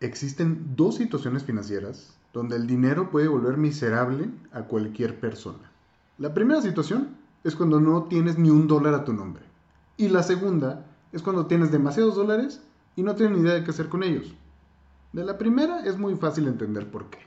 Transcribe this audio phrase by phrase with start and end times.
[0.00, 5.70] existen dos situaciones financieras donde el dinero puede volver miserable a cualquier persona.
[6.18, 9.44] La primera situación es cuando no tienes ni un dólar a tu nombre.
[9.96, 12.60] Y la segunda es cuando tienes demasiados dólares
[12.96, 14.34] y no tienes ni idea de qué hacer con ellos.
[15.12, 17.18] De la primera es muy fácil entender por qué.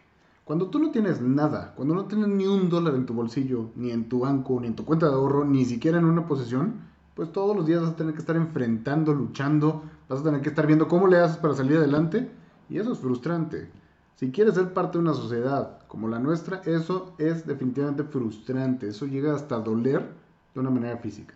[0.43, 3.91] Cuando tú no tienes nada, cuando no tienes ni un dólar en tu bolsillo, ni
[3.91, 6.81] en tu banco, ni en tu cuenta de ahorro, ni siquiera en una posesión,
[7.15, 10.49] pues todos los días vas a tener que estar enfrentando, luchando, vas a tener que
[10.49, 12.29] estar viendo cómo le haces para salir adelante
[12.70, 13.70] y eso es frustrante.
[14.15, 19.05] Si quieres ser parte de una sociedad como la nuestra, eso es definitivamente frustrante, eso
[19.05, 20.09] llega hasta doler
[20.53, 21.35] de una manera física.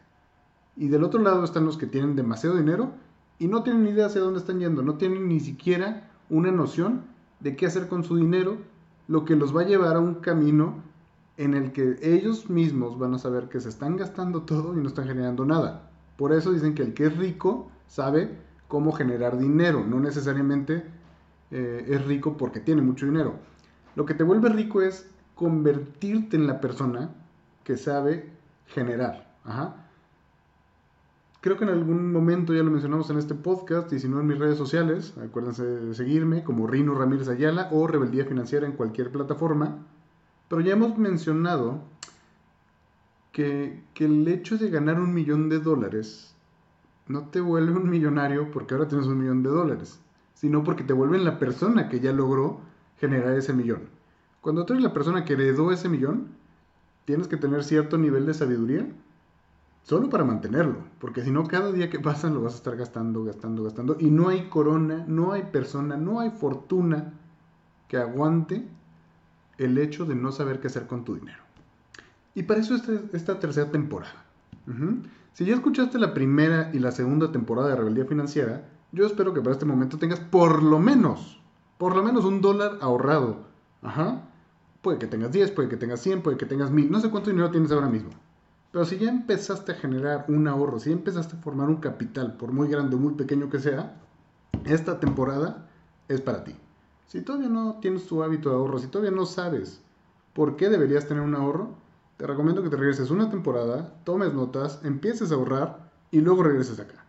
[0.75, 2.91] Y del otro lado están los que tienen demasiado dinero
[3.37, 7.03] y no tienen idea hacia dónde están yendo, no tienen ni siquiera una noción
[7.39, 8.57] de qué hacer con su dinero,
[9.07, 10.75] lo que los va a llevar a un camino
[11.37, 14.87] en el que ellos mismos van a saber que se están gastando todo y no
[14.87, 15.89] están generando nada.
[16.17, 18.37] Por eso dicen que el que es rico sabe
[18.67, 20.83] cómo generar dinero, no necesariamente
[21.51, 23.35] eh, es rico porque tiene mucho dinero.
[23.95, 27.09] Lo que te vuelve rico es convertirte en la persona
[27.63, 28.29] que sabe
[28.67, 29.35] generar.
[29.43, 29.87] Ajá.
[31.41, 34.27] Creo que en algún momento ya lo mencionamos en este podcast y si no en
[34.27, 39.11] mis redes sociales, acuérdense de seguirme como Rino Ramírez Ayala o Rebeldía Financiera en cualquier
[39.11, 39.79] plataforma.
[40.47, 41.81] Pero ya hemos mencionado
[43.31, 46.35] que, que el hecho de ganar un millón de dólares
[47.07, 49.99] no te vuelve un millonario porque ahora tienes un millón de dólares,
[50.41, 52.59] sino porque te vuelven la persona que ya logró
[52.99, 53.83] generar ese millón.
[54.41, 56.29] Cuando tú eres la persona que heredó ese millón,
[57.05, 58.87] tienes que tener cierto nivel de sabiduría
[59.83, 63.23] Solo para mantenerlo, porque si no, cada día que pasa lo vas a estar gastando,
[63.23, 63.97] gastando, gastando.
[63.99, 67.13] Y no hay corona, no hay persona, no hay fortuna
[67.87, 68.67] que aguante
[69.57, 71.39] el hecho de no saber qué hacer con tu dinero.
[72.35, 74.23] Y para eso esta, esta tercera temporada.
[75.33, 79.41] Si ya escuchaste la primera y la segunda temporada de Rebeldía Financiera, yo espero que
[79.41, 81.41] para este momento tengas por lo menos,
[81.77, 83.37] por lo menos un dólar ahorrado.
[83.81, 84.27] Ajá.
[84.81, 86.91] Puede que tengas 10, puede que tengas 100, puede que tengas 1000.
[86.91, 88.11] No sé cuánto dinero tienes ahora mismo.
[88.71, 92.37] Pero si ya empezaste a generar un ahorro, si ya empezaste a formar un capital,
[92.37, 93.97] por muy grande o muy pequeño que sea,
[94.65, 95.67] esta temporada
[96.07, 96.55] es para ti.
[97.07, 99.81] Si todavía no tienes tu hábito de ahorro, si todavía no sabes
[100.33, 101.75] por qué deberías tener un ahorro,
[102.17, 106.79] te recomiendo que te regreses una temporada, tomes notas, empieces a ahorrar y luego regreses
[106.79, 107.00] acá.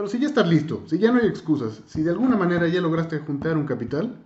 [0.00, 2.80] Pero si ya estás listo, si ya no hay excusas, si de alguna manera ya
[2.80, 4.16] lograste juntar un capital,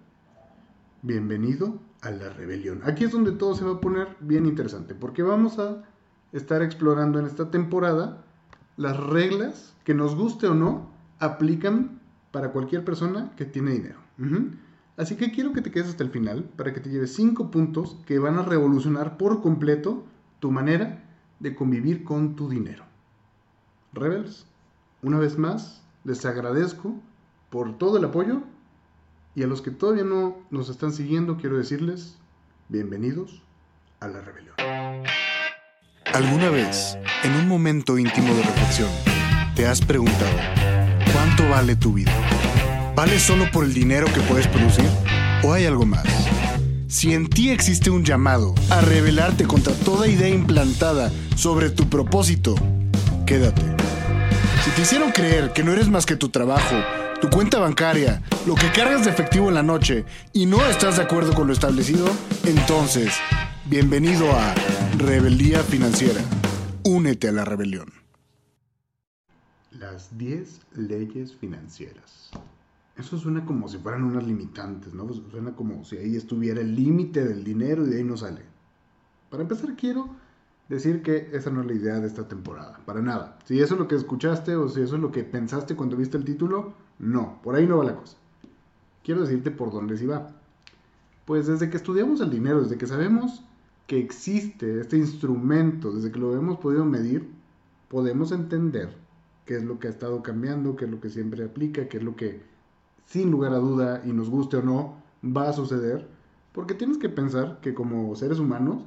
[1.03, 2.81] bienvenido a la rebelión.
[2.85, 5.83] Aquí es donde todo se va a poner bien interesante, porque vamos a
[6.31, 8.25] estar explorando en esta temporada
[8.77, 11.99] las reglas que nos guste o no aplican
[12.31, 13.99] para cualquier persona que tiene dinero.
[14.97, 17.99] Así que quiero que te quedes hasta el final para que te lleves cinco puntos
[18.07, 20.05] que van a revolucionar por completo
[20.39, 21.03] tu manera
[21.41, 22.85] de convivir con tu dinero.
[23.93, 24.47] Rebels,
[25.05, 26.95] una vez más, les agradezco
[27.51, 28.41] por todo el apoyo
[29.35, 32.17] y a los que todavía no nos están siguiendo quiero decirles
[32.71, 33.43] bienvenidos
[34.01, 34.55] a la rebelión.
[36.15, 38.89] ¿Alguna vez, en un momento íntimo de reflexión,
[39.55, 40.37] te has preguntado,
[41.13, 42.13] ¿cuánto vale tu vida?
[42.97, 44.89] ¿Vale solo por el dinero que puedes producir?
[45.43, 46.07] ¿O hay algo más?
[46.89, 52.55] Si en ti existe un llamado a rebelarte contra toda idea implantada sobre tu propósito,
[53.27, 53.74] quédate.
[54.65, 56.75] Si te hicieron creer que no eres más que tu trabajo,
[57.21, 61.03] tu cuenta bancaria, lo que cargas de efectivo en la noche y no estás de
[61.03, 62.09] acuerdo con lo establecido,
[62.45, 63.13] entonces
[63.67, 64.55] Bienvenido a
[64.99, 66.21] Rebeldía Financiera.
[66.85, 67.89] Únete a la rebelión.
[69.71, 72.31] Las 10 leyes financieras.
[72.99, 75.11] Eso suena como si fueran unas limitantes, ¿no?
[75.31, 78.43] Suena como si ahí estuviera el límite del dinero y de ahí no sale.
[79.31, 80.15] Para empezar, quiero
[80.69, 83.39] decir que esa no es la idea de esta temporada, para nada.
[83.45, 86.17] Si eso es lo que escuchaste o si eso es lo que pensaste cuando viste
[86.17, 88.17] el título, no, por ahí no va la cosa.
[89.03, 90.29] Quiero decirte por dónde sí va.
[91.25, 93.45] Pues desde que estudiamos el dinero, desde que sabemos
[93.87, 97.29] que existe este instrumento, desde que lo hemos podido medir,
[97.89, 98.97] podemos entender
[99.45, 102.03] qué es lo que ha estado cambiando, qué es lo que siempre aplica, qué es
[102.03, 102.41] lo que
[103.07, 106.09] sin lugar a duda, y nos guste o no, va a suceder.
[106.53, 108.85] Porque tienes que pensar que como seres humanos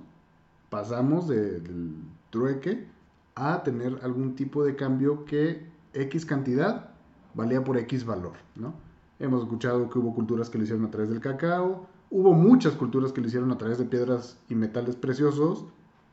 [0.70, 1.96] pasamos del
[2.30, 2.88] trueque
[3.36, 6.90] a tener algún tipo de cambio que X cantidad
[7.34, 8.74] valía por X valor, ¿no?
[9.20, 13.12] Hemos escuchado que hubo culturas que lo hicieron a través del cacao, Hubo muchas culturas
[13.12, 15.66] que lo hicieron a través de piedras y metales preciosos.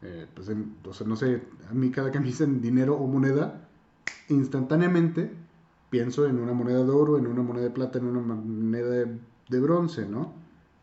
[0.03, 0.51] Eh, pues
[1.07, 3.69] no sé, a mí cada que me dicen dinero o moneda,
[4.29, 5.33] instantáneamente
[5.91, 9.19] pienso en una moneda de oro, en una moneda de plata, en una moneda de,
[9.49, 10.33] de bronce, ¿no?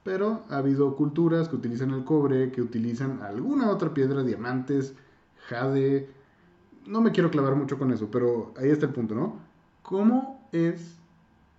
[0.04, 4.96] Pero ha habido culturas que utilizan el cobre, que utilizan alguna otra piedra, diamantes,
[5.48, 6.10] jade.
[6.88, 9.36] No me quiero clavar mucho con eso, pero ahí está el punto, ¿no?
[9.84, 10.98] ¿Cómo es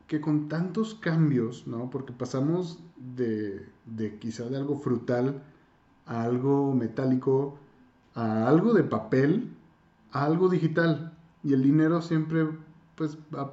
[0.08, 1.88] que con tantos cambios, ¿no?
[1.90, 5.42] Porque pasamos de, de quizá de algo frutal
[6.06, 7.56] a algo metálico,
[8.14, 9.52] a algo de papel,
[10.12, 11.16] a algo digital.
[11.42, 12.48] Y el dinero siempre
[12.94, 13.52] pues ha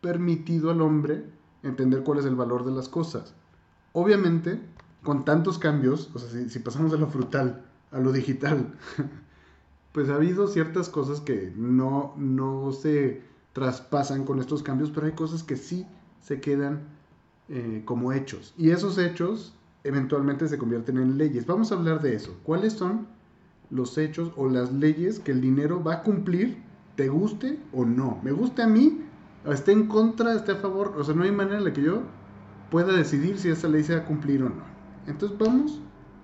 [0.00, 1.24] permitido al hombre
[1.62, 3.34] entender cuál es el valor de las cosas.
[3.98, 4.60] Obviamente,
[5.02, 8.74] con tantos cambios, o sea, si, pasamos de lo frutal a lo digital,
[9.92, 13.22] pues ha habido ciertas cosas que no, no se
[13.54, 15.86] traspasan con estos cambios, pero hay cosas que sí
[16.20, 16.82] se quedan
[17.48, 18.52] eh, como hechos.
[18.58, 21.46] Y esos hechos eventualmente se convierten en leyes.
[21.46, 22.36] Vamos a hablar de eso.
[22.42, 23.06] ¿Cuáles son
[23.70, 26.62] los hechos o las leyes que el dinero va a cumplir,
[26.96, 28.20] te guste o no?
[28.22, 29.00] ¿Me guste a mí?
[29.46, 30.34] ¿Esté en contra?
[30.34, 30.92] ¿Esté a favor?
[30.98, 32.02] O sea, no hay manera en la que yo
[32.70, 34.64] pueda decidir si esa ley se va a cumplir o no.
[35.06, 35.80] Entonces vamos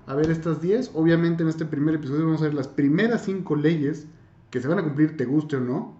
[0.06, 0.92] a ver estas 10.
[0.94, 4.06] Obviamente en este primer episodio vamos a ver las primeras 5 leyes
[4.50, 5.96] que se van a cumplir, te guste o no,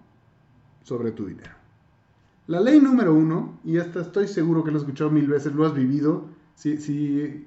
[0.82, 1.52] sobre tu dinero.
[2.48, 5.64] La ley número uno, y esta estoy seguro que lo has escuchado mil veces, lo
[5.64, 6.26] has vivido.
[6.54, 7.46] Si, si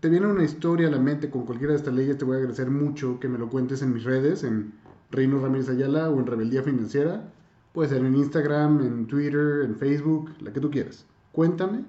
[0.00, 2.38] te viene una historia a la mente con cualquiera de estas leyes, te voy a
[2.38, 4.74] agradecer mucho que me lo cuentes en mis redes, en
[5.10, 7.32] Reino Ramírez Ayala o en Rebeldía Financiera.
[7.72, 11.06] Puede ser en Instagram, en Twitter, en Facebook, la que tú quieras.
[11.32, 11.84] Cuéntame,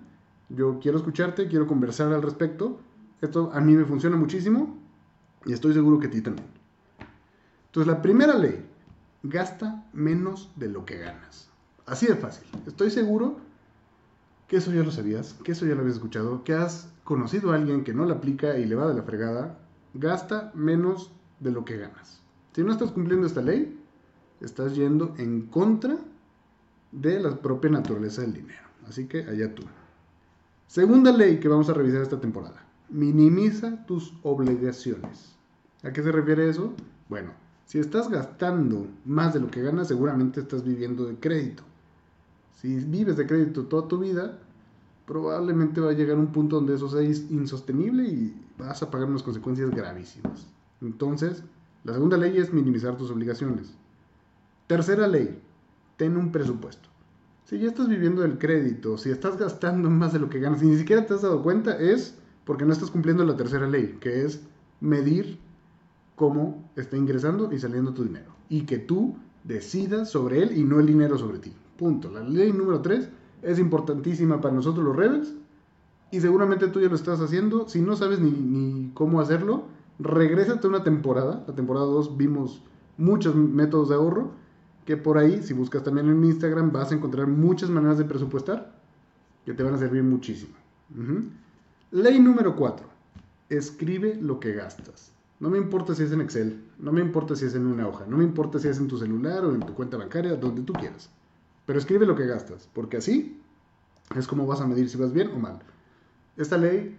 [0.50, 2.80] yo quiero escucharte, quiero conversar al respecto.
[3.22, 4.78] Esto a mí me funciona muchísimo
[5.46, 6.48] y estoy seguro que a ti también.
[7.68, 8.66] Entonces, la primera ley,
[9.24, 11.50] gasta menos de lo que ganas.
[11.86, 12.48] Así de fácil.
[12.66, 13.38] Estoy seguro
[14.48, 17.56] que eso ya lo sabías, que eso ya lo habías escuchado, que has conocido a
[17.56, 19.60] alguien que no la aplica y le va de la fregada,
[19.94, 22.22] gasta menos de lo que ganas.
[22.54, 23.80] Si no estás cumpliendo esta ley,
[24.42, 25.98] estás yendo en contra
[26.92, 28.64] de la propia naturaleza del dinero.
[28.88, 29.64] Así que allá tú.
[30.68, 32.66] Segunda ley que vamos a revisar esta temporada.
[32.90, 35.36] Minimiza tus obligaciones.
[35.84, 36.74] ¿A qué se refiere eso?
[37.08, 37.32] Bueno,
[37.66, 41.64] si estás gastando más de lo que ganas, seguramente estás viviendo de crédito.
[42.62, 44.40] Si vives de crédito toda tu vida,
[45.06, 49.24] probablemente va a llegar un punto donde eso sea insostenible y vas a pagar unas
[49.24, 50.48] consecuencias gravísimas.
[50.82, 51.44] Entonces,
[51.84, 53.74] la segunda ley es minimizar tus obligaciones.
[54.68, 55.40] Tercera ley,
[55.98, 56.90] ten un presupuesto.
[57.46, 60.66] Si ya estás viviendo del crédito, si estás gastando más de lo que ganas y
[60.66, 64.26] ni siquiera te has dado cuenta, es porque no estás cumpliendo la tercera ley, que
[64.26, 64.42] es
[64.82, 65.38] medir
[66.16, 68.34] cómo está ingresando y saliendo tu dinero.
[68.50, 71.54] Y que tú decidas sobre él y no el dinero sobre ti.
[71.78, 72.10] Punto.
[72.10, 73.10] La ley número 3
[73.44, 75.36] es importantísima para nosotros los Rebels
[76.10, 77.70] y seguramente tú ya lo estás haciendo.
[77.70, 79.66] Si no sabes ni, cómo hacerlo,
[80.00, 81.44] regrésate una temporada.
[81.48, 82.64] La temporada 2 vimos
[82.98, 84.32] muchos métodos de ahorro
[84.86, 88.76] que por ahí, si buscas también en Instagram, vas a encontrar muchas maneras de presupuestar
[89.46, 90.54] que te van a servir muchísimo.
[91.92, 92.88] Ley número 4.
[93.50, 95.12] Escribe lo que gastas.
[95.40, 98.06] No me importa si es en Excel, no me importa si es en una hoja,
[98.08, 100.72] no me importa si es en tu celular o en tu cuenta bancaria, donde tú
[100.72, 101.10] quieras.
[101.66, 103.42] Pero escribe lo que gastas, porque así
[104.16, 105.60] es como vas a medir si vas bien o mal.
[106.38, 106.98] Esta ley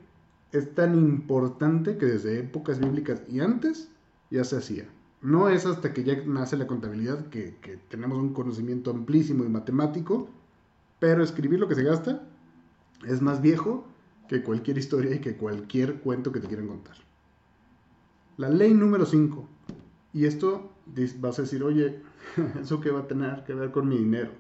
[0.53, 3.89] es tan importante que desde épocas bíblicas y antes
[4.31, 4.85] ya se hacía.
[5.23, 7.57] No es hasta que ya nace la contabilidad que,
[7.89, 10.29] tenemos un conocimiento amplísimo y matemático,
[10.99, 12.23] pero escribir lo que se gasta
[13.07, 13.87] es más viejo
[14.29, 16.97] que cualquier historia y que cualquier cuento que te quieran contar.
[18.37, 19.49] La ley número 5.
[20.13, 20.71] Y esto
[21.21, 22.03] vas a decir, oye,
[22.61, 24.31] ¿eso qué va a tener que ver con mi dinero?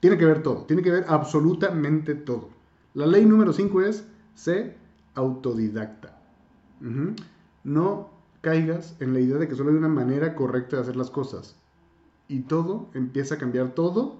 [0.00, 2.50] Tiene que ver todo, tiene que ver absolutamente todo.
[2.94, 4.76] La ley número 5 es, sé
[5.14, 6.20] autodidacta.
[7.64, 8.13] No
[8.44, 11.56] caigas en la idea de que solo hay una manera correcta de hacer las cosas.
[12.28, 14.18] Y todo empieza a cambiar, todo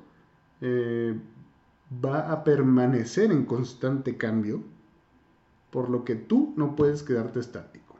[0.62, 1.14] eh,
[2.02, 4.62] va a permanecer en constante cambio,
[5.70, 7.96] por lo que tú no puedes quedarte estático.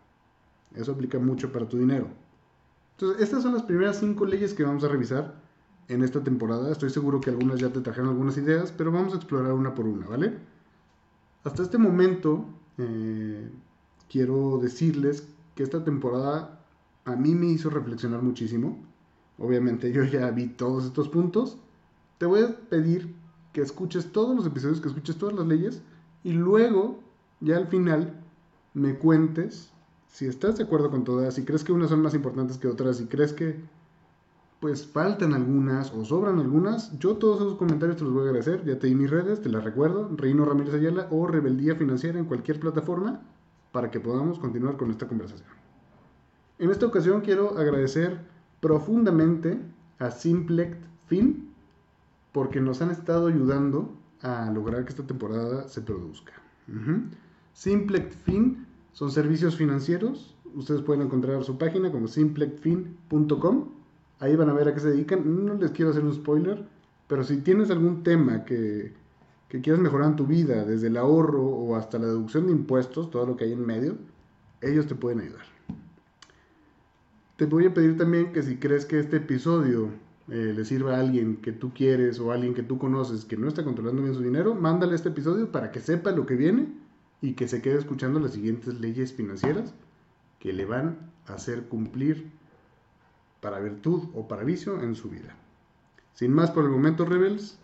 [0.74, 2.08] Eso aplica mucho para tu dinero.
[2.92, 5.34] Entonces, estas son las primeras cinco leyes que vamos a revisar
[5.88, 6.72] en esta temporada.
[6.72, 9.86] Estoy seguro que algunas ya te trajeron algunas ideas, pero vamos a explorar una por
[9.86, 10.38] una, ¿vale?
[11.44, 12.46] Hasta este momento,
[12.78, 13.50] eh,
[14.08, 16.60] quiero decirles que esta temporada
[17.04, 18.78] a mí me hizo reflexionar muchísimo.
[19.38, 21.58] Obviamente yo ya vi todos estos puntos.
[22.18, 23.14] Te voy a pedir
[23.52, 25.82] que escuches todos los episodios, que escuches todas las leyes
[26.22, 27.00] y luego,
[27.40, 28.20] ya al final,
[28.72, 29.70] me cuentes
[30.08, 32.98] si estás de acuerdo con todas, si crees que unas son más importantes que otras,
[32.98, 33.60] si crees que
[34.60, 38.64] pues faltan algunas o sobran algunas, yo todos esos comentarios te los voy a agradecer.
[38.64, 42.24] Ya te di mis redes, te las recuerdo, Reino Ramírez Ayala o Rebeldía Financiera en
[42.24, 43.20] cualquier plataforma
[43.74, 45.48] para que podamos continuar con esta conversación.
[46.60, 48.20] En esta ocasión quiero agradecer
[48.60, 49.58] profundamente
[49.98, 50.76] a Simplex
[51.08, 51.52] Fin
[52.30, 56.34] porque nos han estado ayudando a lograr que esta temporada se produzca.
[57.52, 60.36] Simplex Fin son servicios financieros.
[60.54, 63.70] Ustedes pueden encontrar su página como simplexfin.com
[64.20, 65.46] Ahí van a ver a qué se dedican.
[65.46, 66.64] No les quiero hacer un spoiler,
[67.08, 68.92] pero si tienes algún tema que,
[69.54, 73.24] que quieras mejorar tu vida, desde el ahorro o hasta la deducción de impuestos, todo
[73.24, 73.96] lo que hay en medio,
[74.60, 75.44] ellos te pueden ayudar.
[77.36, 79.90] Te voy a pedir también que si crees que este episodio
[80.28, 83.36] eh, le sirva a alguien que tú quieres o a alguien que tú conoces que
[83.36, 86.66] no está controlando bien su dinero, mándale este episodio para que sepa lo que viene
[87.20, 89.72] y que se quede escuchando las siguientes leyes financieras
[90.40, 92.28] que le van a hacer cumplir
[93.40, 95.36] para virtud o para vicio en su vida.
[96.12, 97.60] Sin más por el momento, Rebels,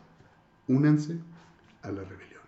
[0.69, 1.19] únanse
[1.83, 2.40] a la rebelión.